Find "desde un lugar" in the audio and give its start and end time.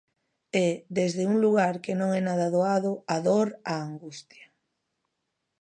0.97-1.75